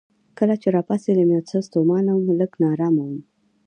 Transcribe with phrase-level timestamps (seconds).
[0.37, 3.19] کله چې راپاڅېدم یو څه ستومانه وم، لږ نا ارامه وم.